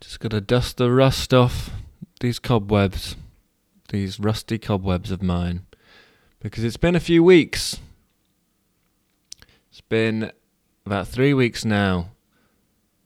[0.00, 1.70] Just got to dust the rust off
[2.20, 3.16] these cobwebs,
[3.88, 5.66] these rusty cobwebs of mine,
[6.40, 7.80] because it's been a few weeks.
[9.70, 10.30] It's been
[10.86, 12.10] about three weeks now,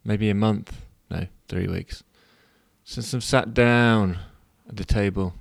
[0.04, 0.82] maybe a month.
[1.10, 2.04] No, three weeks.
[2.84, 4.18] Since I've sat down
[4.68, 5.34] at the table,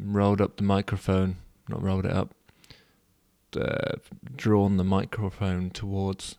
[0.00, 1.36] rolled up the microphone,
[1.68, 2.34] not rolled it up,
[3.56, 3.96] uh,
[4.36, 6.36] drawn the microphone towards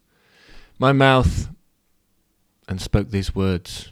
[0.77, 1.49] my mouth
[2.67, 3.91] and spoke these words.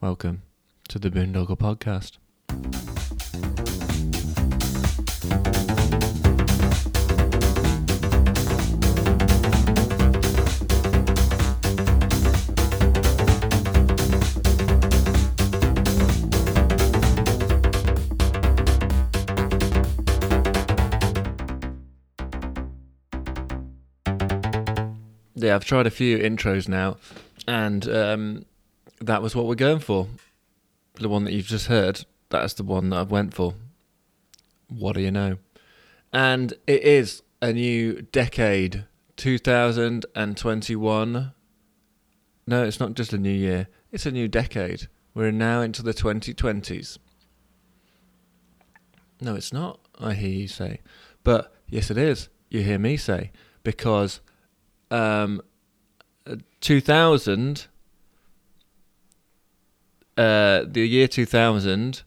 [0.00, 0.42] Welcome
[0.88, 2.18] to the Boondoggle Podcast.
[25.40, 26.96] Yeah, I've tried a few intros now,
[27.48, 28.44] and um,
[29.00, 30.06] that was what we're going for.
[30.94, 33.54] The one that you've just heard, that's the one that I've went for.
[34.68, 35.38] What do you know?
[36.12, 38.84] And it is a new decade,
[39.16, 41.32] 2021.
[42.46, 44.88] No, it's not just a new year, it's a new decade.
[45.14, 46.98] We're now into the 2020s.
[49.22, 50.80] No, it's not, I hear you say.
[51.24, 52.28] But yes, it is.
[52.50, 53.32] You hear me say.
[53.62, 54.20] Because
[54.90, 55.40] um,
[56.60, 57.66] 2000,
[60.16, 62.02] uh, the year 2000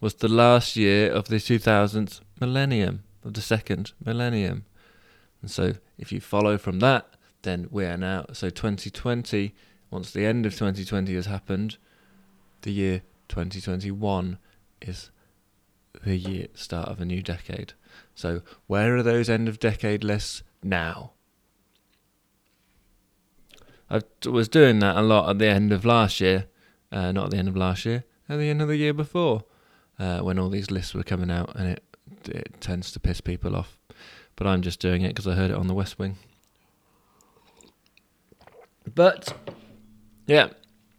[0.00, 4.64] was the last year of the 2000th millennium, of the second millennium.
[5.40, 7.06] And so if you follow from that,
[7.42, 9.54] then we are now, so 2020,
[9.90, 11.76] once the end of 2020 has happened,
[12.62, 14.38] the year 2021
[14.82, 15.10] is
[16.04, 17.72] the year start of a new decade.
[18.14, 21.12] So where are those end of decade lists now?
[23.90, 26.46] I was doing that a lot at the end of last year,
[26.90, 29.44] uh, not at the end of last year, at the end of the year before,
[29.98, 31.82] uh, when all these lists were coming out, and it
[32.28, 33.78] it tends to piss people off.
[34.34, 36.16] But I'm just doing it because I heard it on the West Wing.
[38.94, 39.32] But
[40.26, 40.48] yeah,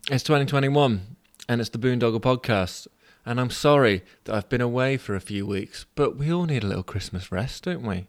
[0.09, 1.02] it's 2021,
[1.47, 2.88] and it's the Boondoggle podcast.
[3.26, 6.64] And I'm sorry that I've been away for a few weeks, but we all need
[6.64, 8.08] a little Christmas rest, don't we?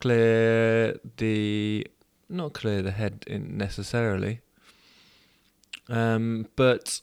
[0.00, 1.86] Clear the
[2.28, 4.40] not clear the head necessarily,
[5.88, 7.00] um, but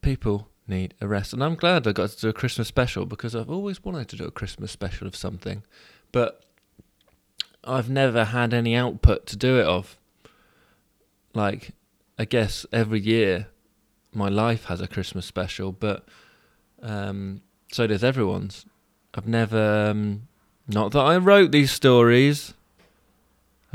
[0.00, 1.32] people need a rest.
[1.32, 4.16] And I'm glad I got to do a Christmas special because I've always wanted to
[4.16, 5.62] do a Christmas special of something,
[6.12, 6.44] but
[7.64, 9.96] I've never had any output to do it of.
[11.34, 11.72] Like,
[12.18, 13.48] I guess every year
[14.12, 16.06] my life has a Christmas special, but
[16.82, 18.64] um, so does everyone's.
[19.14, 20.28] I've never, um,
[20.68, 22.54] not that I wrote these stories,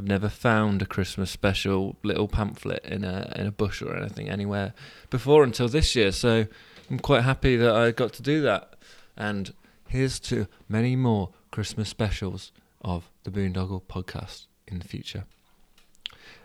[0.01, 4.29] I've never found a Christmas special little pamphlet in a in a bush or anything
[4.29, 4.73] anywhere
[5.11, 6.11] before until this year.
[6.11, 6.47] So
[6.89, 8.73] I'm quite happy that I got to do that.
[9.15, 9.53] And
[9.89, 12.51] here's to many more Christmas specials
[12.81, 15.25] of the Boondoggle podcast in the future.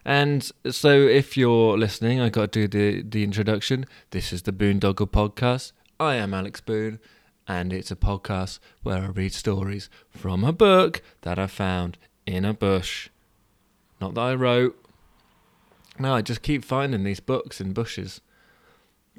[0.05, 3.87] And so, if you're listening, I got to do the the introduction.
[4.11, 5.73] This is the Boondoggle podcast.
[5.99, 6.99] I am Alex Boone,
[7.49, 11.97] and it's a podcast where I read stories from a book that I found
[12.27, 13.09] in a bush.
[14.01, 14.83] Not that I wrote.
[15.99, 18.21] No, I just keep finding these books in bushes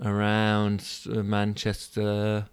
[0.03, 2.47] around uh, Manchester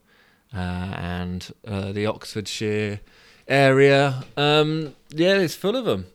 [0.55, 3.01] uh, and uh, the Oxfordshire
[3.47, 4.25] area.
[4.37, 6.07] Um, yeah, it's full of them.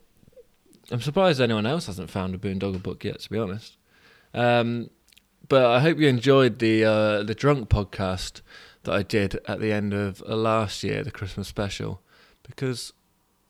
[0.92, 3.78] I'm surprised anyone else hasn't found a Boondoggle book yet, to be honest.
[4.34, 4.90] Um,
[5.48, 8.42] but I hope you enjoyed the uh, the drunk podcast
[8.84, 12.02] that I did at the end of uh, last year, the Christmas special,
[12.44, 12.94] because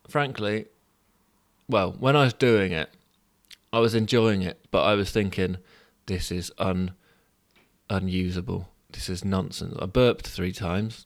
[0.08, 0.66] frankly,
[1.69, 2.90] well, when I was doing it,
[3.72, 5.57] I was enjoying it, but I was thinking,
[6.07, 6.94] this is un
[7.90, 8.68] unusable.
[8.91, 9.75] This is nonsense.
[9.80, 11.06] I burped three times.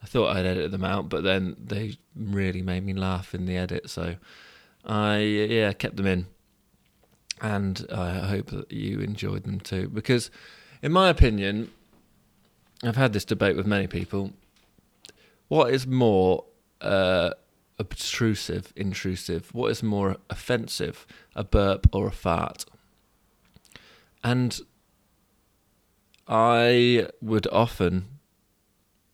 [0.00, 3.56] I thought I'd edit them out, but then they really made me laugh in the
[3.56, 4.14] edit, so
[4.84, 6.26] I yeah kept them in,
[7.40, 9.88] and I hope that you enjoyed them too.
[9.88, 10.30] Because,
[10.82, 11.72] in my opinion,
[12.84, 14.32] I've had this debate with many people.
[15.48, 16.44] What is more
[16.80, 17.30] uh,
[17.78, 19.54] obtrusive, intrusive?
[19.54, 22.64] What is more offensive, a burp or a fart?
[24.22, 24.60] And
[26.26, 28.06] I would often,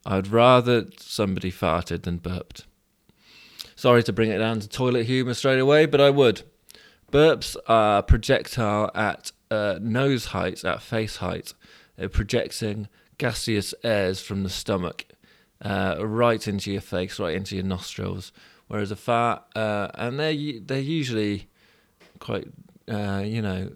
[0.05, 2.67] I'd rather somebody farted than burped.
[3.77, 6.43] Sorry to bring it down to toilet humour straight away, but I would.
[7.13, 11.55] Burps are projectile at uh, nose height, at face height.
[11.97, 12.89] They're projecting
[13.19, 15.07] gaseous airs from the stomach
[15.63, 18.33] uh, right into your face, right into your nostrils.
[18.69, 21.49] Whereas a fart, uh, and they're they're usually
[22.19, 22.49] quite
[22.89, 23.73] uh, you know,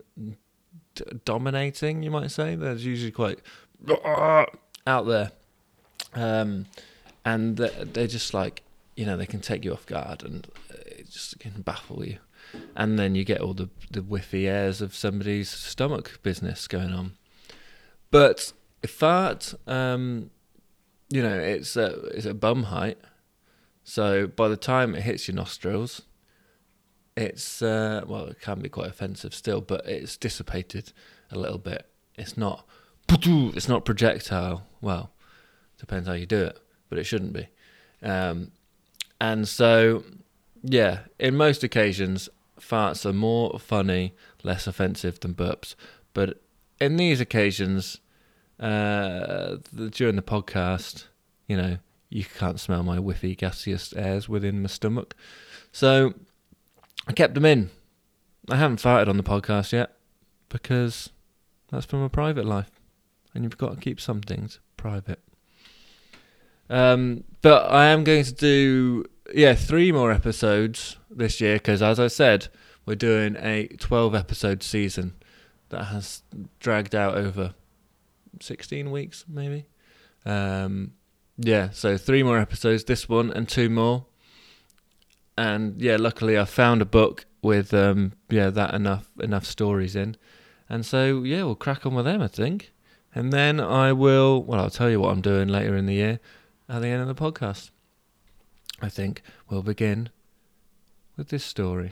[0.95, 2.03] d- dominating.
[2.03, 3.41] You might say they're usually quite
[4.87, 5.33] out there,
[6.15, 6.67] um,
[7.25, 8.63] and they're, they're just like
[8.97, 12.19] you know they can take you off guard and it just can baffle you,
[12.77, 17.13] and then you get all the the whiffy airs of somebody's stomach business going on.
[18.11, 18.53] But
[18.83, 20.31] a fart, um,
[21.11, 22.99] you know, it's a it's a bum height,
[23.89, 26.03] so by the time it hits your nostrils,
[27.17, 30.93] it's uh, well, it can be quite offensive still, but it's dissipated
[31.31, 31.87] a little bit.
[32.15, 32.67] It's not,
[33.09, 34.67] it's not projectile.
[34.83, 35.11] Well,
[35.79, 37.49] depends how you do it, but it shouldn't be.
[38.03, 38.53] Um,
[39.23, 40.05] and so,
[40.63, 42.29] yeah, in most occasions,
[42.61, 44.13] farts are more funny,
[44.43, 45.75] less offensive than burps.
[46.13, 46.43] But
[46.79, 48.01] in these occasions,
[48.61, 51.07] uh, the, during the podcast,
[51.47, 51.79] you know,
[52.11, 55.15] you can't smell my whiffy gaseous airs within my stomach.
[55.73, 56.15] So
[57.07, 57.71] I kept them in.
[58.51, 59.97] I haven't farted on the podcast yet
[60.49, 61.11] because
[61.71, 62.71] that's from a private life.
[63.35, 65.21] And you've got to keep some things private.
[66.71, 72.01] Um, but I am going to do yeah three more episodes this year because, as
[72.01, 72.49] I said,
[72.87, 75.15] we're doing a twelve episode season
[75.69, 76.23] that has
[76.61, 77.55] dragged out over
[78.41, 79.67] sixteen weeks, maybe.
[80.27, 80.93] Um,
[81.39, 82.85] yeah, so three more episodes.
[82.85, 84.07] This one and two more.
[85.37, 90.17] And yeah, luckily I found a book with um, yeah that enough enough stories in,
[90.69, 92.73] and so yeah we'll crack on with them I think,
[93.15, 96.19] and then I will well I'll tell you what I'm doing later in the year
[96.69, 97.71] at the end of the podcast.
[98.83, 100.11] I think we'll begin
[101.17, 101.89] with this story.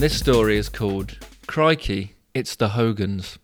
[0.00, 3.38] And this story is called Crikey, It's the Hogans.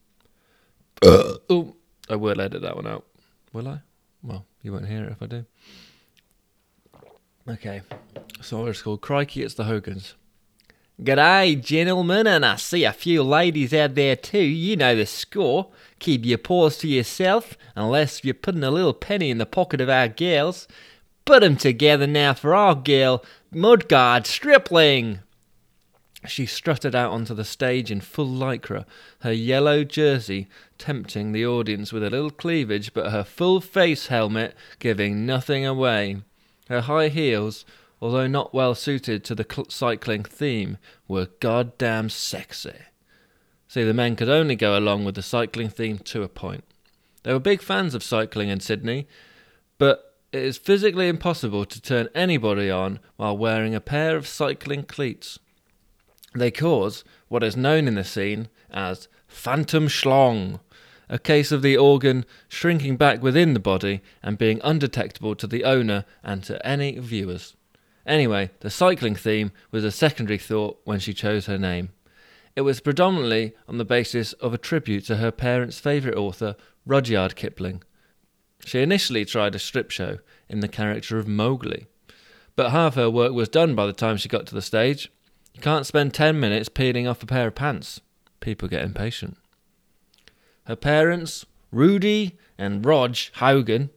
[1.04, 1.76] oh,
[2.08, 3.04] I will edit that one out.
[3.52, 3.80] Will I?
[4.22, 5.44] Well, you won't hear it if I do.
[7.46, 7.82] Okay,
[8.40, 10.14] so it's called Crikey, It's the Hogans.
[10.98, 14.38] G'day, gentlemen, and I see a few ladies out there too.
[14.38, 15.68] You know the score.
[15.98, 19.90] Keep your paws to yourself, unless you're putting a little penny in the pocket of
[19.90, 20.66] our girls.
[21.26, 23.22] Put 'em together now for our girl,
[23.52, 25.18] Mudguard Stripling.
[26.28, 28.84] She strutted out onto the stage in full lycra,
[29.20, 34.54] her yellow jersey tempting the audience with a little cleavage, but her full face helmet
[34.78, 36.22] giving nothing away.
[36.68, 37.64] Her high heels,
[38.00, 42.74] although not well suited to the cl- cycling theme, were goddamn sexy.
[43.68, 46.64] See, the men could only go along with the cycling theme to a point.
[47.22, 49.08] They were big fans of cycling in Sydney,
[49.78, 54.84] but it is physically impossible to turn anybody on while wearing a pair of cycling
[54.84, 55.38] cleats.
[56.36, 60.60] They cause what is known in the scene as phantom schlong,
[61.08, 65.64] a case of the organ shrinking back within the body and being undetectable to the
[65.64, 67.56] owner and to any viewers.
[68.04, 71.88] Anyway, the cycling theme was a secondary thought when she chose her name.
[72.54, 76.54] It was predominantly on the basis of a tribute to her parents' favourite author,
[76.84, 77.82] Rudyard Kipling.
[78.64, 80.18] She initially tried a strip show
[80.50, 81.86] in the character of Mowgli,
[82.56, 85.10] but half her work was done by the time she got to the stage.
[85.56, 88.02] You can't spend 10 minutes peeling off a pair of pants.
[88.40, 89.38] People get impatient.
[90.64, 93.88] Her parents, Rudy and Rog Hogan,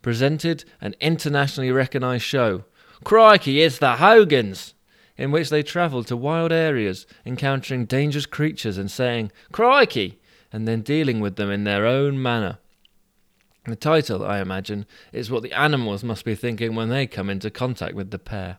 [0.00, 2.64] presented an internationally recognised show,
[3.02, 4.74] Crikey, it's the Hogans,
[5.16, 10.20] in which they travelled to wild areas, encountering dangerous creatures and saying, Crikey,
[10.52, 12.58] and then dealing with them in their own manner.
[13.66, 17.50] The title, I imagine, is what the animals must be thinking when they come into
[17.50, 18.58] contact with the pair.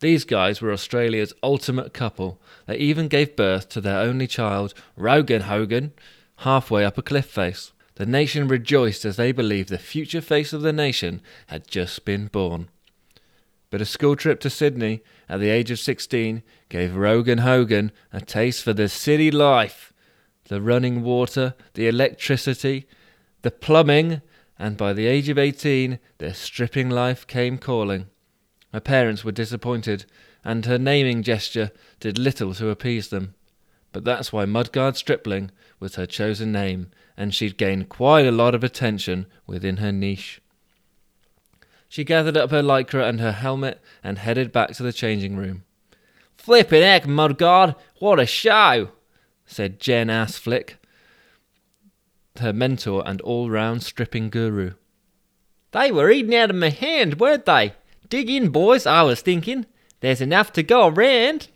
[0.00, 2.40] These guys were Australia's ultimate couple.
[2.66, 5.92] They even gave birth to their only child, Rogan Hogan,
[6.38, 7.72] halfway up a cliff face.
[7.96, 12.28] The nation rejoiced as they believed the future face of the nation had just been
[12.28, 12.68] born.
[13.70, 18.20] But a school trip to Sydney at the age of 16 gave Rogan Hogan a
[18.20, 19.92] taste for the city life
[20.44, 22.86] the running water, the electricity,
[23.42, 24.22] the plumbing,
[24.58, 28.06] and by the age of 18, their stripping life came calling.
[28.72, 30.04] Her parents were disappointed,
[30.44, 31.70] and her naming gesture
[32.00, 33.34] did little to appease them.
[33.92, 38.54] But that's why Mudguard Stripling was her chosen name, and she'd gained quite a lot
[38.54, 40.40] of attention within her niche.
[41.88, 45.64] She gathered up her lycra and her helmet and headed back to the changing room.
[46.36, 48.90] Flippin' heck, Mudguard, what a show!
[49.46, 50.76] said Jen Assflick,
[52.38, 54.74] her mentor and all round stripping guru.
[55.72, 57.74] They were eating out of my hand, weren't they?
[58.08, 59.66] Dig in, boys, I was thinking.
[60.00, 61.48] There's enough to go around.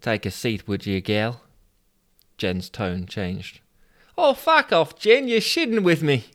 [0.00, 1.42] Take a seat, would you, gal?
[2.36, 3.60] Jen's tone changed.
[4.16, 6.26] Oh, fuck off, Jen, you're shitting with me.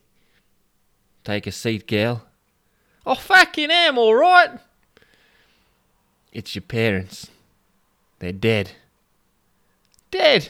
[1.23, 2.23] Take a seat, girl.
[3.05, 4.59] Oh, fucking am, alright.
[6.31, 7.27] It's your parents.
[8.19, 8.71] They're dead.
[10.11, 10.49] Dead?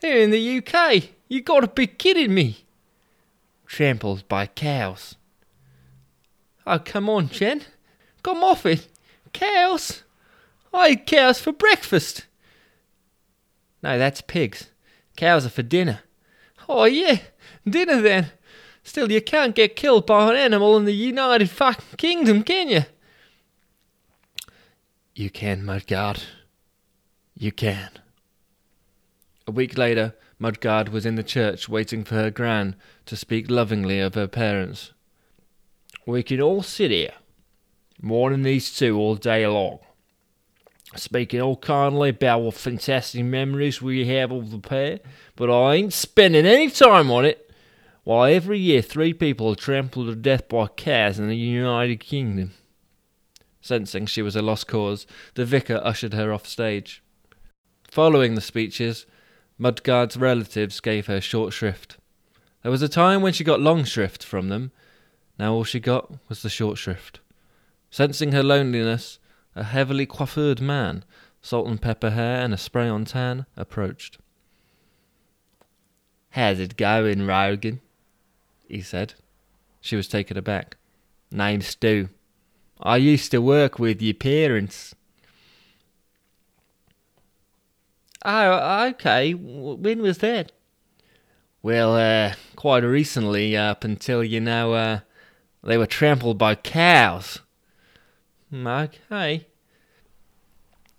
[0.00, 1.10] They're in the UK.
[1.28, 2.64] You gotta be kidding me.
[3.66, 5.16] Trampled by cows.
[6.66, 7.62] Oh, come on, Jen.
[8.22, 8.88] Come off it.
[9.32, 10.02] Cows?
[10.72, 12.26] I eat cows for breakfast.
[13.82, 14.70] No, that's pigs.
[15.16, 16.00] Cows are for dinner.
[16.68, 17.18] Oh, yeah.
[17.68, 18.30] Dinner then.
[18.84, 22.84] Still, you can't get killed by an animal in the United fucking Kingdom, can you?
[25.14, 26.24] You can, Mudguard.
[27.36, 27.90] You can.
[29.46, 32.74] A week later, Mudguard was in the church waiting for her gran
[33.06, 34.92] to speak lovingly of her parents.
[36.06, 37.14] We can all sit here,
[38.00, 39.78] mourning these two all day long,
[40.96, 44.98] speaking all kindly about what fantastic memories we have of the pair,
[45.36, 47.48] but I ain't spending any time on it.
[48.04, 52.52] While every year three people are trampled to death by cows in the United Kingdom.
[53.60, 57.00] Sensing she was a lost cause, the vicar ushered her off stage.
[57.92, 59.06] Following the speeches,
[59.56, 61.98] Mudguard's relatives gave her short shrift.
[62.62, 64.72] There was a time when she got long shrift from them.
[65.38, 67.20] Now all she got was the short shrift.
[67.90, 69.18] Sensing her loneliness,
[69.54, 71.04] a heavily coiffured man,
[71.40, 74.18] salt and pepper hair and a spray on tan, approached.
[76.30, 77.80] How's it going, Rogan?
[78.66, 79.14] he said.
[79.80, 80.76] She was taken aback.
[81.30, 82.08] Name's Stu.
[82.80, 84.94] I used to work with your parents.
[88.24, 89.32] Oh, okay.
[89.34, 90.52] When was that?
[91.62, 95.00] Well, uh, quite recently, up until, you know, uh,
[95.62, 97.40] they were trampled by cows.
[98.52, 99.46] Okay.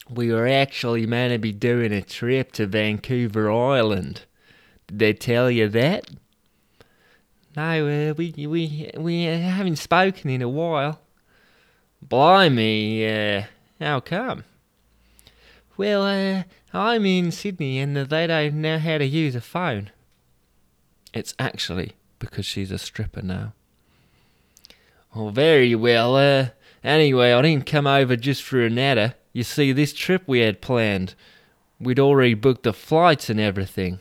[0.09, 4.25] We were actually meant to be doing a trip to Vancouver Island.
[4.87, 6.09] Did they tell you that?
[7.55, 10.99] No, uh, we we we haven't spoken in a while.
[12.01, 13.43] Blimey, uh,
[13.79, 14.43] how come?
[15.77, 16.43] Well, uh,
[16.73, 19.91] I'm in Sydney and they don't know how to use a phone.
[21.13, 23.53] It's actually because she's a stripper now.
[25.15, 26.15] Oh, very well.
[26.15, 26.49] Uh,
[26.83, 29.15] anyway, I didn't come over just for a natter.
[29.31, 31.15] You see, this trip we had planned,
[31.79, 33.99] we'd already booked the flights and everything.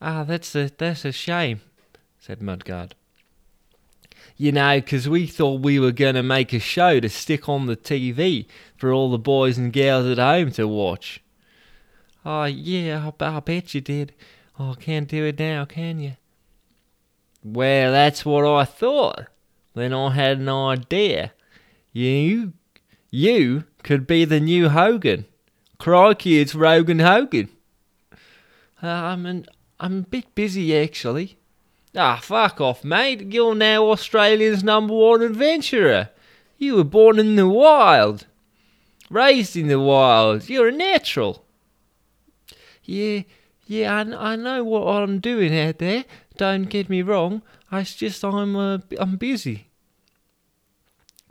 [0.00, 1.60] Ah, that's a that's a shame,
[2.18, 2.92] said Mudguard.
[4.36, 7.66] You know, 'cause we thought we were going to make a show to stick on
[7.66, 11.22] the TV for all the boys and girls at home to watch.
[12.26, 14.12] Oh, yeah, I, I bet you did.
[14.58, 16.16] Oh, can't do it now, can you?
[17.42, 19.26] Well, that's what I thought.
[19.74, 21.32] Then I had an idea.
[21.92, 22.52] You,
[23.10, 25.26] you could be the new Hogan.
[25.78, 27.48] Crikey, it's Rogan Hogan.
[28.82, 29.46] Uh, I'm an,
[29.80, 31.38] I'm a bit busy actually.
[31.96, 33.32] Ah, fuck off, mate.
[33.32, 36.10] You're now Australia's number one adventurer.
[36.58, 38.26] You were born in the wild,
[39.10, 40.48] raised in the wild.
[40.48, 41.44] You're a natural.
[42.84, 43.22] Yeah,
[43.66, 46.04] yeah, I, I know what I'm doing out there.
[46.36, 47.42] Don't get me wrong.
[47.80, 49.68] It's just I'm uh, I'm busy.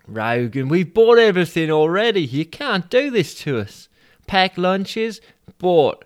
[0.05, 2.21] Rogan, we've bought everything already.
[2.21, 3.87] You can't do this to us.
[4.27, 5.21] Pack lunches,
[5.57, 6.05] bought.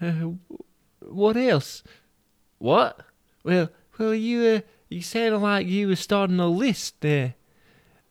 [0.00, 0.32] Uh,
[1.00, 1.82] what else?
[2.58, 3.00] What?
[3.44, 7.34] Well, well, you uh, you sounded like you were starting a list there.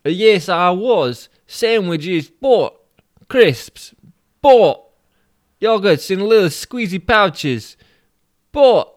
[0.06, 1.30] Uh, yes, I was.
[1.46, 2.76] Sandwiches bought,
[3.28, 3.94] crisps
[4.42, 4.84] bought,
[5.62, 7.78] yogurts in little squeezy pouches
[8.52, 8.97] bought.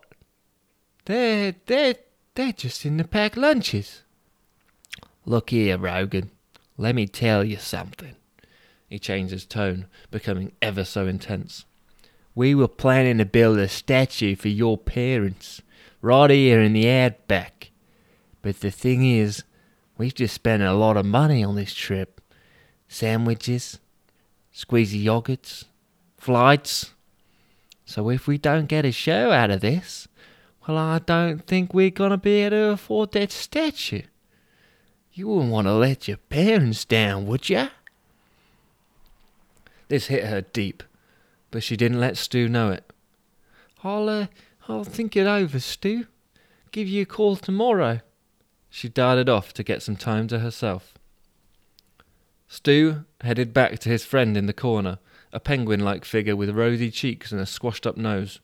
[1.11, 1.97] They're they're
[2.37, 4.03] they're just in the packed lunches.
[5.27, 6.31] Look here, Rogan.
[6.79, 8.15] Let me tell you something.
[8.89, 11.65] He changed his tone, becoming ever so intense.
[12.37, 15.63] We were planning to build a statue for your parents,
[16.01, 17.73] right here in the outback.
[18.41, 19.43] But the thing is,
[19.99, 22.21] we've just spent a lot of money on this trip.
[22.87, 23.81] Sandwiches,
[24.55, 25.65] squeezy yogurts,
[26.19, 26.93] flights.
[27.85, 30.07] So if we don't get a show out of this,
[30.67, 34.03] well, I don't think we're going to be able to afford that statue.
[35.13, 37.69] You wouldn't want to let your parents down, would you?
[39.89, 40.83] This hit her deep,
[41.51, 42.93] but she didn't let Stu know it.
[43.83, 44.27] I'll, uh,
[44.69, 46.07] I'll think it over, Stu.
[46.71, 48.01] Give you a call tomorrow.
[48.69, 50.95] She darted off to get some time to herself.
[52.47, 54.99] Stu headed back to his friend in the corner,
[55.33, 58.41] a penguin like figure with rosy cheeks and a squashed up nose.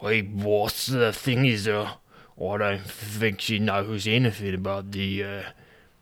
[0.00, 1.92] Hey, boss, the thing is, uh,
[2.38, 5.42] I don't think she knows anything about the, uh,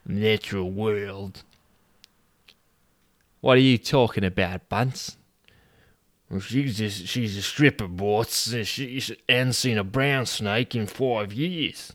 [0.06, 1.42] natural world.
[3.40, 5.16] What are you talking about, Bunce?
[6.30, 8.54] Well, she's just, she's a stripper, boss.
[8.64, 11.92] She hasn't seen a brown snake in five years.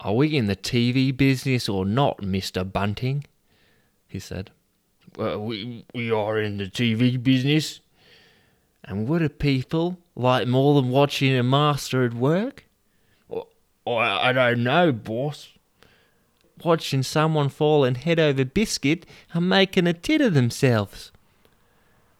[0.00, 2.70] Are we in the TV business or not, Mr.
[2.70, 3.24] Bunting?
[4.06, 4.50] He said.
[5.16, 7.80] Well, we, we are in the TV business.
[8.86, 12.64] And would a people like more than watching a master at work?
[13.86, 15.48] I, I don't know, boss.
[16.64, 21.10] Watching someone falling head over biscuit and making a tit of themselves.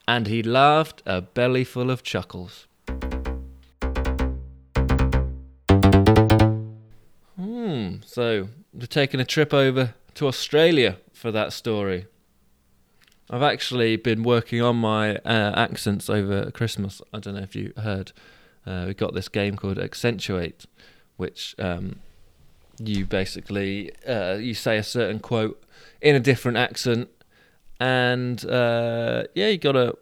[0.08, 2.66] And he laughed a bellyful of chuckles.
[7.36, 12.06] Hmm, so we're taking a trip over to Australia for that story.
[13.28, 17.02] I've actually been working on my uh, accents over Christmas.
[17.12, 18.12] I don't know if you heard.
[18.64, 20.66] Uh, we got this game called Accentuate,
[21.16, 22.00] which um,
[22.78, 25.62] you basically uh, you say a certain quote
[26.00, 27.08] in a different accent,
[27.80, 29.96] and uh, yeah, you gotta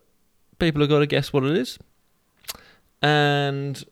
[0.59, 1.79] people have got to guess what it is.
[3.01, 3.83] And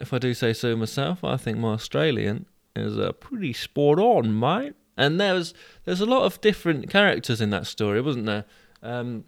[0.00, 4.38] if I do say so myself, I think my Australian is a pretty spot on,
[4.38, 4.74] mate.
[4.98, 8.44] And there's there's a lot of different characters in that story, wasn't there?
[8.82, 9.24] Um,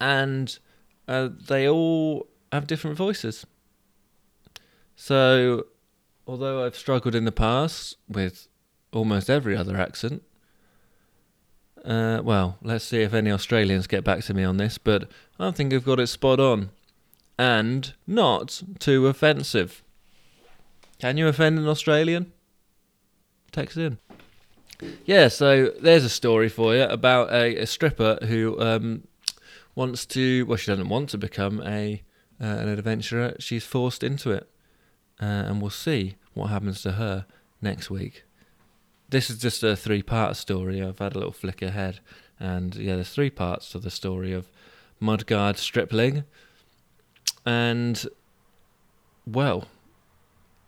[0.00, 0.58] and
[1.06, 3.46] uh, they all have different voices.
[4.96, 5.66] So,
[6.26, 8.48] although I've struggled in the past with
[8.90, 10.22] almost every other accent,
[11.84, 15.50] uh, well, let's see if any Australians get back to me on this, but I
[15.50, 16.70] think I've got it spot on.
[17.38, 19.84] And not too offensive.
[20.98, 22.32] Can you offend an Australian?
[23.52, 23.98] Text in.
[25.04, 29.08] Yeah, so there's a story for you about a, a stripper who um,
[29.74, 30.44] wants to.
[30.46, 32.02] Well, she doesn't want to become a
[32.40, 33.34] uh, an adventurer.
[33.38, 34.48] She's forced into it,
[35.20, 37.26] uh, and we'll see what happens to her
[37.60, 38.24] next week.
[39.08, 40.82] This is just a three-part story.
[40.82, 42.00] I've had a little flick ahead,
[42.38, 44.46] and yeah, there's three parts to the story of
[45.00, 46.24] Mudguard Stripling,
[47.44, 48.06] and
[49.26, 49.66] well,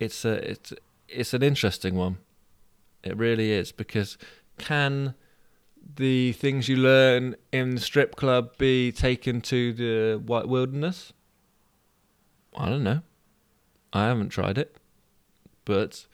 [0.00, 0.72] it's a it's
[1.08, 2.18] it's an interesting one.
[3.02, 4.18] It really is because
[4.58, 5.14] can
[5.96, 11.12] the things you learn in the strip club be taken to the white wilderness?
[12.56, 13.02] I don't know.
[13.92, 14.76] I haven't tried it,
[15.64, 16.06] but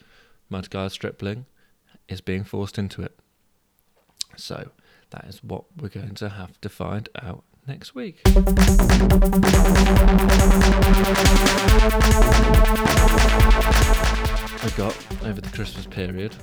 [0.51, 1.47] Mudguard Stripling
[2.09, 3.19] is being forced into it.
[4.37, 4.71] So
[5.11, 8.21] that is what we're going to have to find out next week.
[8.25, 8.31] I
[14.77, 16.35] got over the Christmas period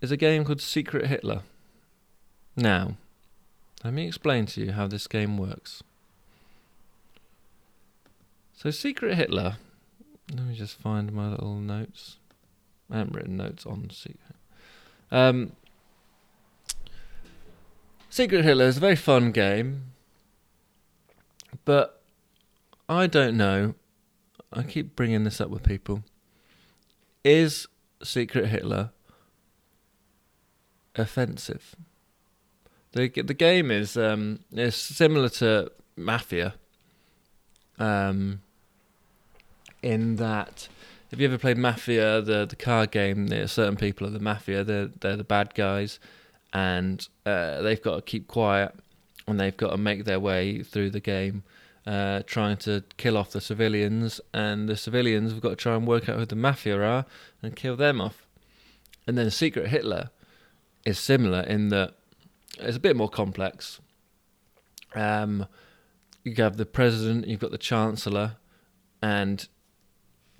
[0.00, 1.42] is a game called Secret Hitler.
[2.56, 2.96] Now,
[3.84, 5.82] let me explain to you how this game works.
[8.54, 9.56] So, Secret Hitler,
[10.34, 12.16] let me just find my little notes.
[12.90, 14.36] I haven't written notes on Secret.
[15.10, 15.52] Um,
[18.10, 19.92] Secret Hitler is a very fun game,
[21.64, 22.02] but
[22.88, 23.74] I don't know.
[24.52, 26.02] I keep bringing this up with people.
[27.22, 27.66] Is
[28.02, 28.90] Secret Hitler
[30.96, 31.76] offensive?
[32.92, 36.54] The the game is um is similar to Mafia.
[37.78, 38.42] Um,
[39.82, 40.68] in that,
[41.10, 43.28] have you ever played Mafia, the the card game?
[43.28, 44.64] There certain people are the Mafia.
[44.64, 45.98] They're they're the bad guys,
[46.52, 48.74] and uh, they've got to keep quiet,
[49.26, 51.44] and they've got to make their way through the game,
[51.86, 55.86] uh, trying to kill off the civilians, and the civilians have got to try and
[55.86, 57.06] work out who the Mafia are
[57.42, 58.26] and kill them off.
[59.06, 60.10] And then Secret Hitler
[60.84, 61.94] is similar in that
[62.58, 63.80] it's a bit more complex.
[64.94, 65.46] Um,
[66.24, 68.36] you have the president, you've got the chancellor,
[69.02, 69.46] and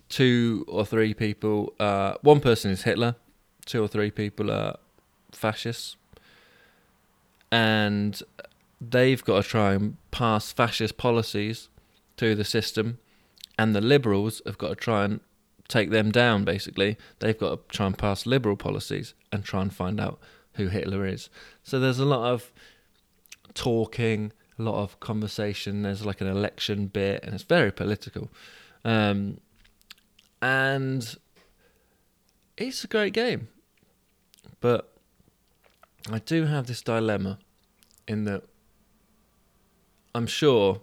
[0.08, 1.72] two or three people.
[1.78, 3.16] Uh, one person is Hitler,
[3.64, 4.76] two or three people are
[5.32, 5.96] fascists,
[7.50, 8.22] and
[8.80, 11.68] they've got to try and pass fascist policies
[12.16, 12.98] to the system,
[13.58, 15.20] and the liberals have got to try and
[15.70, 16.44] take them down.
[16.44, 20.18] Basically, they've got to try and pass liberal policies and try and find out
[20.54, 21.30] who Hitler is.
[21.62, 22.52] So there's a lot of
[23.54, 25.82] talking, a lot of conversation.
[25.82, 28.28] There's like an election bit, and it's very political.
[28.84, 29.38] Um,
[30.42, 31.16] and
[32.56, 33.48] it's a great game,
[34.60, 34.92] but
[36.10, 37.38] I do have this dilemma
[38.08, 38.42] in that
[40.14, 40.80] I'm sure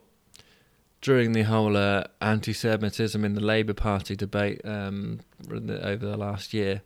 [1.08, 6.82] during the whole uh, anti-Semitism in the Labour Party debate um, over the last year,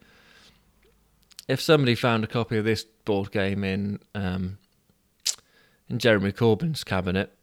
[1.47, 4.59] if somebody found a copy of this board game in um,
[5.89, 7.33] in Jeremy Corbyn's cabinet,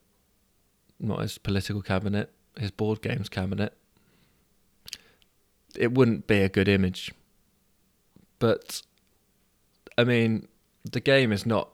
[1.00, 3.76] not his political cabinet, his board games cabinet,
[5.74, 7.12] it wouldn't be a good image.
[8.38, 8.82] But
[9.98, 10.46] I mean,
[10.88, 11.70] the game is not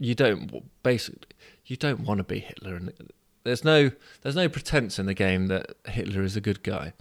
[0.00, 1.28] you don't basically
[1.66, 2.92] you don't want to be Hitler, and
[3.42, 3.90] there's no
[4.22, 6.92] there's no pretense in the game that Hitler is a good guy.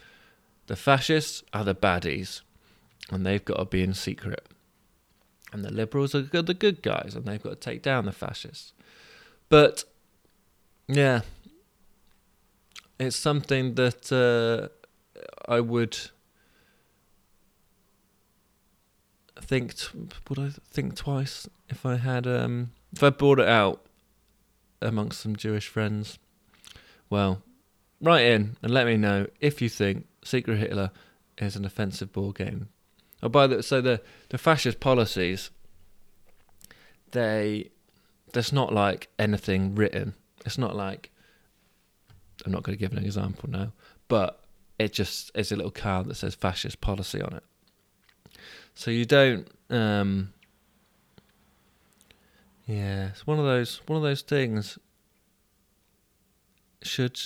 [0.68, 2.42] The fascists are the baddies,
[3.10, 4.48] and they've got to be in secret.
[5.52, 8.74] And the liberals are the good guys, and they've got to take down the fascists.
[9.50, 9.84] But
[10.88, 11.22] yeah,
[13.00, 14.70] it's something that uh,
[15.52, 15.98] I would
[19.42, 19.76] think.
[19.76, 19.88] T-
[20.30, 23.86] would I think twice if I had um, if I brought it out
[24.82, 26.20] amongst some Jewish friends?
[27.10, 27.42] Well,
[28.02, 30.92] write in and let me know if you think Secret Hitler
[31.38, 32.70] is an offensive board game.
[33.22, 35.50] Oh, by the so the the fascist policies,
[37.12, 37.72] they
[38.34, 40.14] there's not like anything written.
[40.46, 41.12] It's not like
[42.46, 43.74] I'm not going to give an example now,
[44.08, 44.44] but
[44.78, 47.44] it just is a little card that says fascist policy on it.
[48.76, 49.48] So you don't.
[49.70, 50.34] Um,
[52.66, 54.78] yeah, it's one of those one of those things.
[56.82, 57.20] Should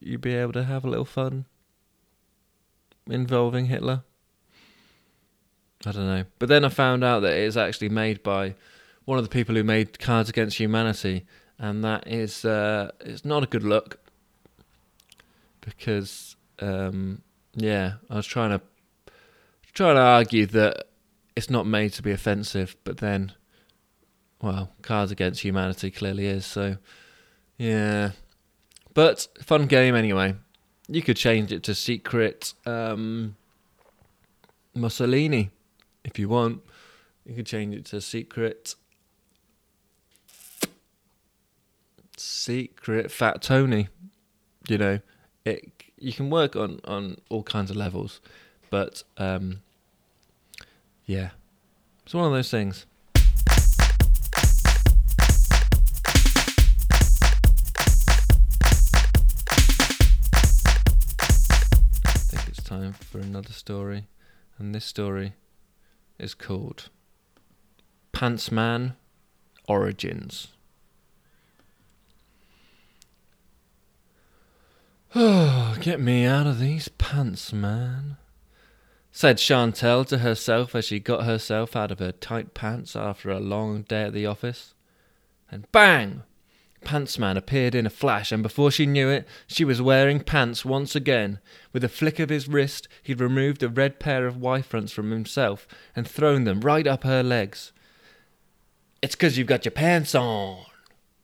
[0.00, 1.46] you be able to have a little fun
[3.06, 4.02] involving Hitler?
[5.86, 6.24] I don't know.
[6.38, 8.54] But then I found out that it is actually made by
[9.04, 11.26] one of the people who made Cards Against Humanity,
[11.58, 13.98] and that is uh, it's not a good look
[15.60, 17.22] because um,
[17.54, 18.60] yeah, I was trying to
[19.72, 20.86] trying to argue that
[21.36, 23.32] it's not made to be offensive, but then
[24.40, 26.46] well, Cards Against Humanity clearly is.
[26.46, 26.76] So
[27.58, 28.12] yeah,
[28.94, 30.36] but fun game anyway.
[30.88, 33.36] You could change it to Secret um,
[34.74, 35.50] Mussolini
[36.04, 36.62] if you want.
[37.24, 38.74] You could change it to Secret
[42.16, 43.88] Secret Fat Tony.
[44.68, 45.00] You know,
[45.44, 48.20] it you can work on on all kinds of levels,
[48.70, 49.62] but um,
[51.06, 51.30] yeah,
[52.04, 52.86] it's one of those things.
[62.74, 64.08] Time for another story,
[64.58, 65.34] and this story
[66.18, 66.88] is called
[68.12, 68.94] Pantsman
[69.68, 70.48] Origins.
[75.14, 78.16] Oh, get me out of these pants, man,
[79.12, 83.38] said Chantel to herself as she got herself out of her tight pants after a
[83.38, 84.74] long day at the office.
[85.48, 86.24] And bang!
[86.84, 90.94] Pantsman appeared in a flash, and before she knew it, she was wearing pants once
[90.94, 91.40] again.
[91.72, 95.10] With a flick of his wrist, he'd removed a red pair of Y fronts from
[95.10, 95.66] himself
[95.96, 97.72] and thrown them right up her legs.
[99.02, 100.64] It's 'cause you've got your pants on,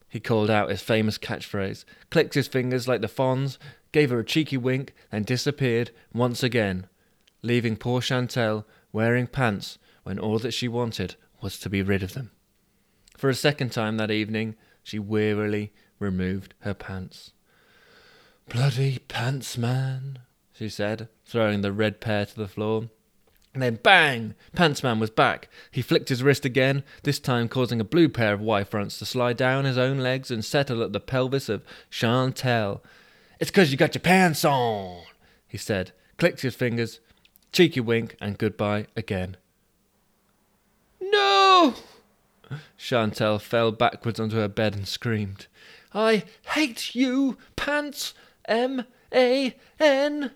[0.09, 3.57] he called out his famous catchphrase, clicked his fingers like the Fonz,
[3.91, 6.87] gave her a cheeky wink, and disappeared once again,
[7.41, 12.13] leaving poor Chantel wearing pants when all that she wanted was to be rid of
[12.13, 12.31] them.
[13.17, 17.31] For a second time that evening, she wearily removed her pants.
[18.49, 20.19] Bloody pants, man,
[20.53, 22.89] she said, throwing the red pair to the floor.
[23.53, 24.35] And then bang!
[24.55, 25.49] Pantsman was back.
[25.71, 29.05] He flicked his wrist again, this time causing a blue pair of Y fronts to
[29.05, 32.81] slide down his own legs and settle at the pelvis of Chantel.
[33.39, 35.03] It's 'cause you got your pants on,
[35.47, 36.99] he said, clicked his fingers,
[37.51, 39.35] cheeky wink, and goodbye again.
[41.01, 41.75] No!
[42.81, 45.45] Chantel fell backwards onto her bed and screamed.
[45.93, 48.15] I hate you, Pants
[48.45, 50.31] M A N.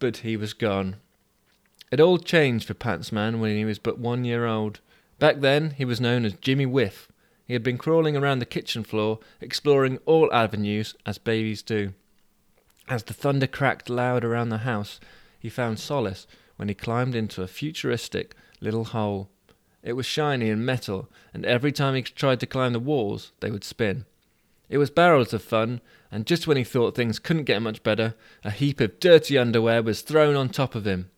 [0.00, 0.96] But he was gone.
[1.92, 4.80] It all changed for Pantsman when he was but one year old.
[5.20, 7.08] Back then, he was known as Jimmy Whiff.
[7.46, 11.94] He had been crawling around the kitchen floor, exploring all avenues, as babies do.
[12.88, 14.98] As the thunder cracked loud around the house,
[15.38, 19.28] he found solace when he climbed into a futuristic little hole.
[19.82, 23.50] It was shiny and metal, and every time he tried to climb the walls, they
[23.50, 24.04] would spin.
[24.68, 28.14] It was barrels of fun, and just when he thought things couldn't get much better,
[28.44, 31.10] a heap of dirty underwear was thrown on top of him.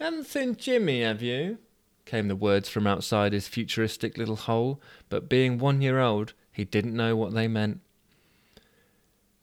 [0.00, 1.58] Haven't seen Jimmy, have you?
[2.04, 6.64] came the words from outside his futuristic little hole, but being one year old, he
[6.64, 7.80] didn't know what they meant.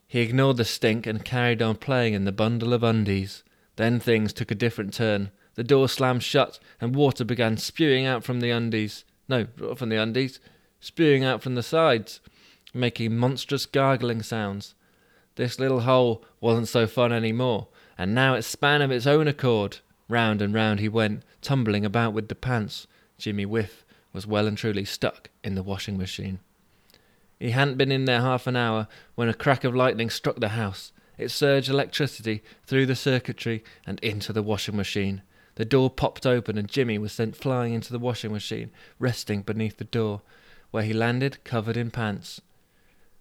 [0.07, 3.43] He ignored the stink and carried on playing in the bundle of undies.
[3.75, 5.31] Then things took a different turn.
[5.55, 9.05] The door slammed shut, and water began spewing out from the undies.
[9.27, 10.39] No, from the undies,
[10.79, 12.19] spewing out from the sides,
[12.73, 14.75] making monstrous gargling sounds.
[15.35, 19.27] This little hole wasn't so fun any more, and now it span of its own
[19.27, 19.77] accord.
[20.07, 22.85] Round and round he went, tumbling about with the pants.
[23.17, 26.39] Jimmy Whiff was well and truly stuck in the washing machine.
[27.39, 30.49] He hadn't been in there half an hour when a crack of lightning struck the
[30.49, 30.91] house.
[31.17, 35.21] It surged electricity through the circuitry and into the washing machine.
[35.55, 39.77] The door popped open and Jimmy was sent flying into the washing machine, resting beneath
[39.77, 40.21] the door.
[40.71, 42.41] where he landed covered in pants.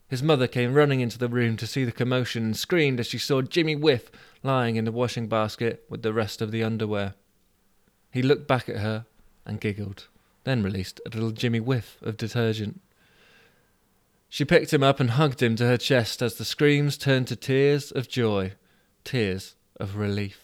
[0.09, 3.19] His mother came running into the room to see the commotion and screamed as she
[3.19, 4.11] saw Jimmy Whiff
[4.43, 7.15] lying in the washing basket with the rest of the underwear.
[8.11, 9.07] He looked back at her
[9.47, 10.09] and giggled,
[10.43, 12.81] then released a little Jimmy Whiff of detergent.
[14.29, 17.37] She picked him up and hugged him to her chest as the screams turned to
[17.37, 18.53] tears of joy,
[19.05, 20.44] tears of relief.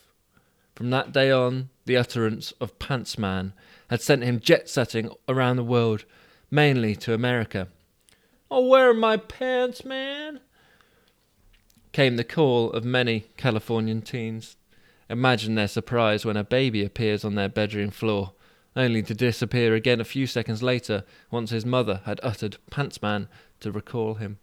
[0.81, 3.53] From that day on, the utterance of Pants Man
[3.91, 6.07] had sent him jet setting around the world,
[6.51, 7.69] mainly to America.
[8.51, 10.41] Oh, where are my pants, man?
[11.93, 14.57] Came the call of many Californian teens.
[15.11, 18.33] Imagine their surprise when a baby appears on their bedroom floor,
[18.75, 23.29] only to disappear again a few seconds later once his mother had uttered Pants Man
[23.61, 24.39] to recall him.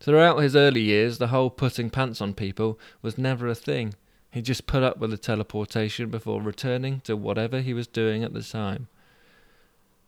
[0.00, 3.92] Throughout his early years, the whole putting pants on people was never a thing.
[4.32, 8.32] He just put up with the teleportation before returning to whatever he was doing at
[8.32, 8.88] the time.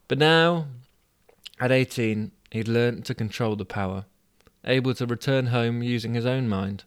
[0.08, 0.68] But now,
[1.60, 4.06] at 18, he'd learnt to control the power,
[4.64, 6.84] able to return home using his own mind.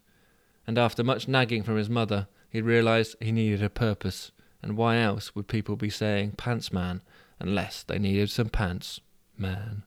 [0.66, 4.32] And after much nagging from his mother, he realised he needed a purpose,
[4.64, 7.02] and why else would people be saying pants man
[7.40, 9.00] unless they needed some pants,
[9.38, 9.84] man?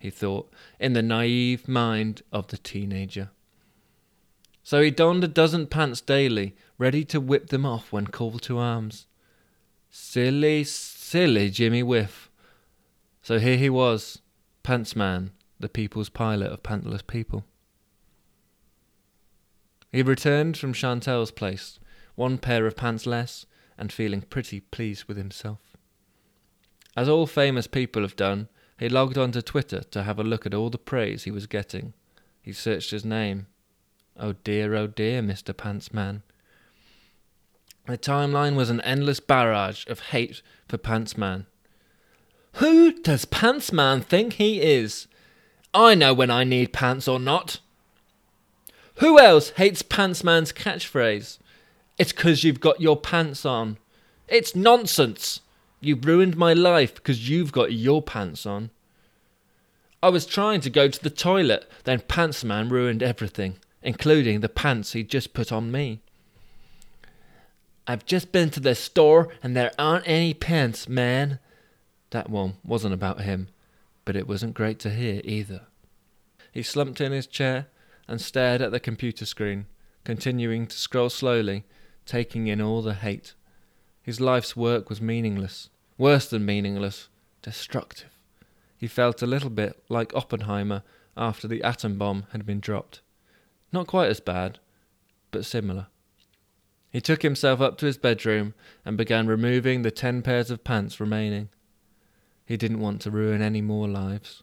[0.00, 3.30] He thought, in the naive mind of the teenager.
[4.68, 8.58] So he donned a dozen pants daily, ready to whip them off when called to
[8.58, 9.06] arms.
[9.88, 12.30] Silly, silly Jimmy Whiff.
[13.22, 14.20] So here he was,
[14.62, 17.46] Pants Man, the people's pilot of pantless people.
[19.90, 21.80] He returned from Chantel's place,
[22.14, 23.46] one pair of pants less,
[23.78, 25.78] and feeling pretty pleased with himself.
[26.94, 30.52] As all famous people have done, he logged onto Twitter to have a look at
[30.52, 31.94] all the praise he was getting.
[32.42, 33.46] He searched his name.
[34.18, 35.54] Oh dear, oh dear, Mr.
[35.54, 36.22] Pantsman.
[37.86, 41.46] The timeline was an endless barrage of hate for Pantsman.
[42.54, 45.06] Who does Pantsman think he is?
[45.72, 47.60] I know when I need pants or not.
[48.96, 51.38] Who else hates Pantsman's catchphrase?
[51.98, 53.78] It's 'cause you've got your pants on.
[54.26, 55.40] It's nonsense.
[55.80, 58.70] You've ruined my life because you've got your pants on.
[60.02, 64.92] I was trying to go to the toilet, then Pantsman ruined everything, including the pants
[64.92, 66.00] he'd just put on me.
[67.86, 71.38] I've just been to the store and there aren't any pants, man.
[72.10, 73.48] That one wasn't about him,
[74.04, 75.62] but it wasn't great to hear either.
[76.52, 77.66] He slumped in his chair
[78.06, 79.66] and stared at the computer screen,
[80.04, 81.64] continuing to scroll slowly,
[82.04, 83.34] taking in all the hate.
[84.02, 87.08] His life's work was meaningless, worse than meaningless,
[87.42, 88.10] destructive.
[88.76, 90.82] He felt a little bit like Oppenheimer
[91.16, 93.00] after the atom bomb had been dropped.
[93.72, 94.58] Not quite as bad,
[95.30, 95.86] but similar.
[96.90, 98.54] He took himself up to his bedroom
[98.84, 101.50] and began removing the ten pairs of pants remaining.
[102.46, 104.42] He didn't want to ruin any more lives.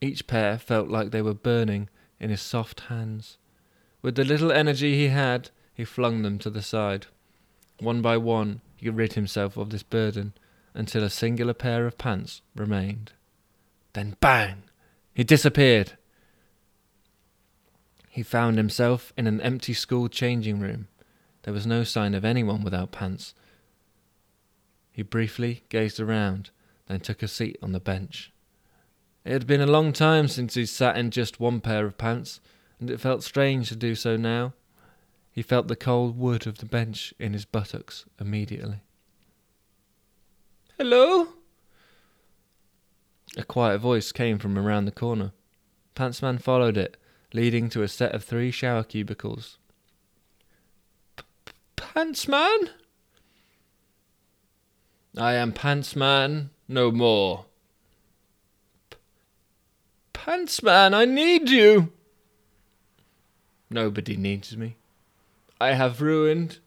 [0.00, 1.88] Each pair felt like they were burning
[2.20, 3.38] in his soft hands.
[4.02, 7.06] With the little energy he had, he flung them to the side.
[7.80, 10.34] One by one, he rid himself of this burden
[10.74, 13.12] until a singular pair of pants remained.
[13.94, 14.64] Then bang!
[15.14, 15.96] He disappeared.
[18.14, 20.86] He found himself in an empty school changing room.
[21.42, 23.34] There was no sign of anyone without pants.
[24.92, 26.50] He briefly gazed around
[26.86, 28.32] then took a seat on the bench.
[29.24, 32.38] It had been a long time since he'd sat in just one pair of pants,
[32.78, 34.54] and it felt strange to do so now.
[35.32, 38.84] He felt the cold wood of the bench in his buttocks immediately.
[40.78, 41.30] Hello?
[43.36, 45.32] A quiet voice came from around the corner.
[45.96, 46.96] Pantsman followed it,
[47.34, 49.58] leading to a set of three shower cubicles.
[51.76, 52.70] Pantsman?
[55.18, 57.46] I am Pantsman, no more.
[60.14, 61.92] Pantsman, I need you.
[63.68, 64.76] Nobody needs me.
[65.60, 66.60] I have ruined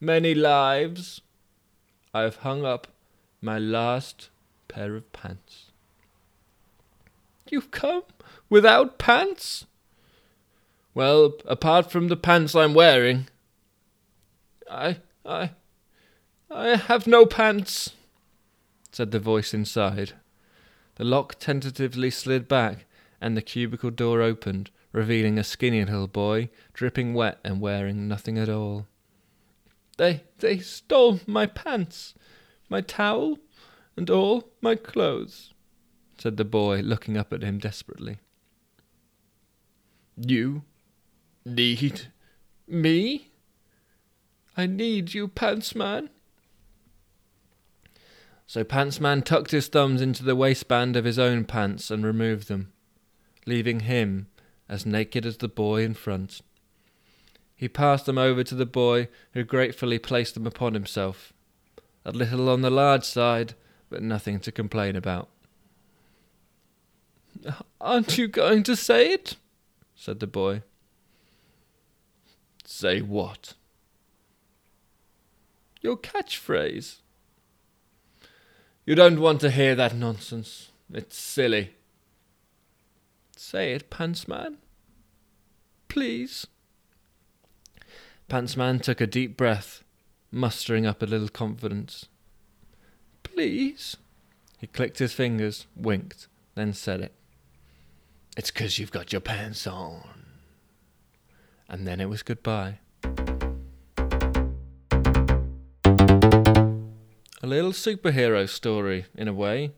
[0.00, 1.20] many lives.
[2.14, 2.88] I have hung up
[3.42, 4.30] my last
[4.68, 5.66] pair of pants.
[7.50, 8.04] You've come
[8.48, 9.66] without pants?
[10.94, 13.28] Well, apart from the pants I'm wearing,
[14.70, 15.50] I, I,
[16.50, 17.90] I have no pants
[18.94, 20.12] said the voice inside.
[20.96, 22.86] The lock tentatively slid back,
[23.20, 28.38] and the cubicle door opened, revealing a skinny little boy, dripping wet and wearing nothing
[28.38, 28.86] at all.
[29.96, 32.14] They they stole my pants,
[32.68, 33.38] my towel,
[33.96, 35.52] and all my clothes,
[36.18, 38.18] said the boy, looking up at him desperately.
[40.16, 40.62] You
[41.44, 42.08] need
[42.66, 43.30] me?
[44.56, 46.08] I need you, Pantsman.
[48.46, 52.72] So Pantsman tucked his thumbs into the waistband of his own pants and removed them,
[53.46, 54.28] leaving him
[54.68, 56.40] as naked as the boy in front.
[57.56, 61.32] He passed them over to the boy, who gratefully placed them upon himself.
[62.04, 63.54] A little on the large side,
[63.88, 65.28] but nothing to complain about.
[67.80, 69.36] Aren't you going to say it?
[69.94, 70.62] said the boy.
[72.64, 73.54] Say what?
[75.82, 76.96] Your catchphrase.
[78.86, 80.70] You don't want to hear that nonsense.
[80.92, 81.74] It's silly.
[83.36, 84.56] Say it, Pantsman.
[85.88, 86.46] Please.
[88.28, 89.84] Pantsman took a deep breath,
[90.30, 92.06] mustering up a little confidence.
[93.22, 93.96] Please.
[94.58, 97.14] He clicked his fingers, winked, then said it.
[98.36, 100.23] It's 'cause you've got your pants on.
[101.74, 102.78] And then it was goodbye.
[107.42, 109.72] A little superhero story, in a way.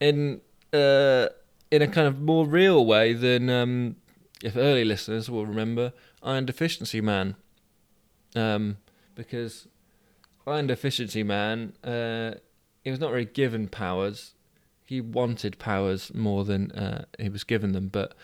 [0.00, 0.40] In
[0.72, 1.28] uh,
[1.70, 3.94] in a kind of more real way than um,
[4.42, 7.36] if early listeners will remember Iron Deficiency Man.
[8.34, 8.78] Um,
[9.14, 9.68] because
[10.48, 12.32] Iron Deficiency Man, uh,
[12.82, 14.34] he was not really given powers.
[14.84, 17.86] He wanted powers more than uh, he was given them.
[17.86, 18.16] But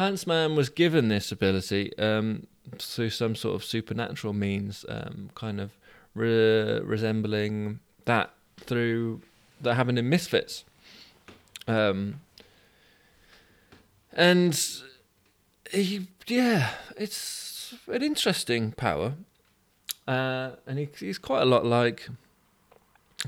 [0.00, 2.46] Pants Man was given this ability um,
[2.78, 5.76] through some sort of supernatural means, um, kind of
[6.14, 9.20] re- resembling that through
[9.60, 10.64] that happened in Misfits.
[11.68, 12.22] Um,
[14.14, 14.58] and
[15.70, 19.16] he, yeah, it's an interesting power,
[20.08, 22.08] uh, and he, he's quite a lot like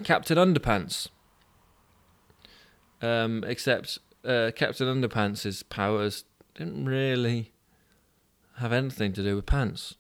[0.05, 1.09] Captain Underpants,
[3.03, 7.53] um, except uh, Captain Underpants' powers didn't really
[8.57, 9.97] have anything to do with pants.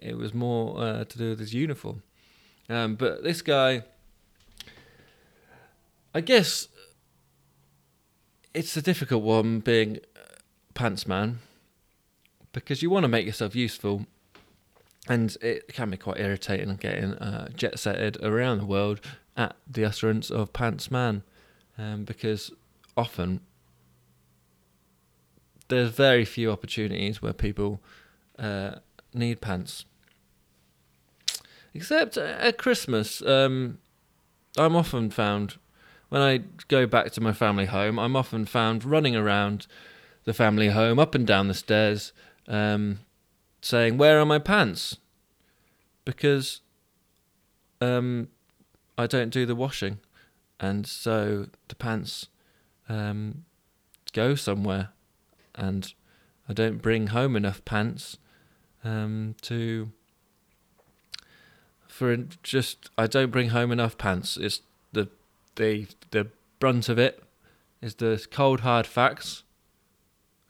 [0.00, 2.02] It was more uh, to do with his uniform.
[2.68, 3.82] Um, but this guy,
[6.14, 6.68] I guess,
[8.54, 9.98] it's a difficult one being
[10.74, 11.40] pants man
[12.52, 14.06] because you want to make yourself useful
[15.08, 19.00] and it can be quite irritating getting uh, jet setted around the world
[19.36, 21.22] at the utterance of pants man
[21.76, 22.50] um, because
[22.96, 23.40] often
[25.68, 27.80] there's very few opportunities where people
[28.38, 28.72] uh,
[29.14, 29.84] need pants
[31.74, 33.78] except at christmas um,
[34.56, 35.56] i'm often found
[36.08, 39.66] when i go back to my family home i'm often found running around
[40.28, 42.12] the family home up and down the stairs,
[42.48, 42.98] um,
[43.62, 44.98] saying, "Where are my pants?"
[46.04, 46.60] Because
[47.80, 48.28] um,
[48.98, 50.00] I don't do the washing,
[50.60, 52.28] and so the pants
[52.90, 53.46] um,
[54.12, 54.90] go somewhere,
[55.58, 55.92] and
[56.48, 58.16] I don't bring home enough pants
[58.84, 59.90] um, to
[61.86, 64.36] for just I don't bring home enough pants.
[64.36, 65.08] It's the
[65.56, 66.28] the the
[66.60, 67.22] brunt of it
[67.82, 69.42] is the cold hard facts.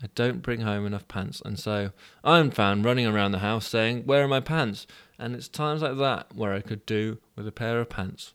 [0.03, 1.91] I don't bring home enough pants, and so
[2.23, 4.87] I'm found running around the house saying, Where are my pants?
[5.19, 8.35] And it's times like that where I could do with a pair of pants.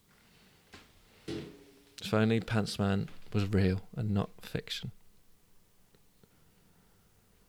[1.28, 4.92] If only Pantsman was real and not fiction.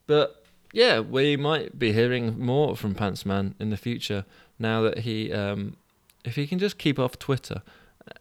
[0.07, 4.25] But yeah, we might be hearing more from Pantsman in the future
[4.59, 5.77] now that he, um,
[6.25, 7.63] if he can just keep off Twitter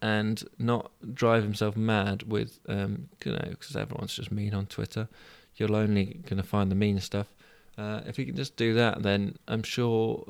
[0.02, 5.10] and not drive himself mad with, um, you know, because everyone's just mean on Twitter
[5.56, 7.34] you're only going to find the mean stuff.
[7.78, 10.26] Uh, if he can just do that, then I'm sure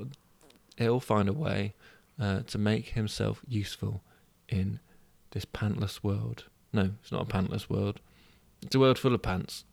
[0.77, 1.73] he'll find a way
[2.19, 4.01] uh, to make himself useful
[4.49, 4.79] in
[5.31, 6.45] this pantless world.
[6.71, 7.99] No, it's not a pantless world.
[8.61, 9.65] It's a world full of pants,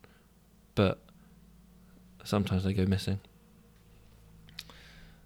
[0.75, 1.01] but
[2.23, 3.19] sometimes they go missing.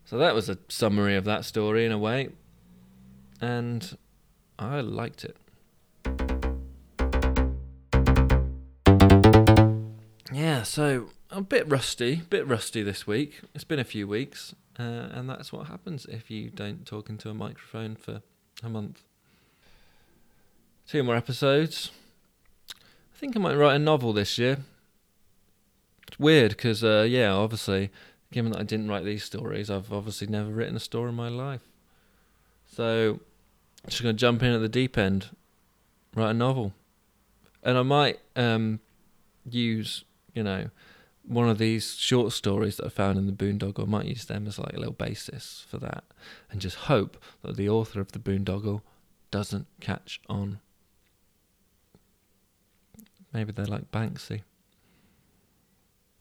[0.06, 2.30] So that was a summary of that story in a way,
[3.42, 3.98] and
[4.60, 5.36] I liked it.
[10.32, 13.42] Yeah, so a bit rusty, bit rusty this week.
[13.56, 17.30] It's been a few weeks, uh, and that's what happens if you don't talk into
[17.30, 18.22] a microphone for
[18.64, 19.02] a month.
[20.88, 21.90] Two more episodes.
[22.70, 24.60] I think I might write a novel this year.
[26.08, 27.92] It's weird because, uh, yeah, obviously,
[28.32, 31.30] given that I didn't write these stories, I've obviously never written a story in my
[31.30, 31.64] life.
[32.66, 33.20] So,
[33.84, 35.30] I'm just going to jump in at the deep end,
[36.16, 36.74] write a novel.
[37.64, 38.80] And I might um,
[39.50, 40.04] use
[40.36, 40.70] you know,
[41.24, 44.46] one of these short stories that I found in the Boondoggle, I might use them
[44.46, 46.04] as like a little basis for that,
[46.52, 48.82] and just hope that the author of the Boondoggle
[49.32, 50.60] doesn't catch on.
[53.34, 54.42] Maybe they're like Banksy.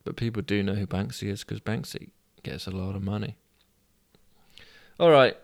[0.04, 2.10] But people do know who Banksy is because Banksy
[2.42, 3.36] gets a lot of money.
[5.00, 5.36] All right.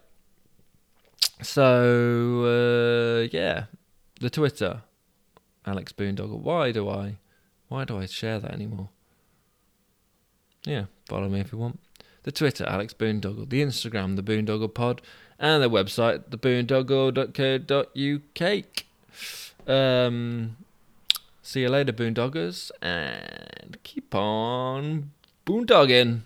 [1.42, 3.64] So uh, yeah,
[4.20, 4.82] the Twitter,
[5.66, 6.40] Alex Boondoggle.
[6.40, 7.18] Why do I,
[7.68, 8.88] why do I share that anymore?
[10.64, 11.80] Yeah, follow me if you want.
[12.24, 13.48] The Twitter, Alex Boondoggle.
[13.48, 15.00] The Instagram, the Boondoggle Pod,
[15.38, 18.64] and the website, theboondoggle.co.uk.
[19.66, 20.56] Um,
[21.50, 25.10] see you later, Boondoggers, and keep on
[25.44, 26.20] boondogging.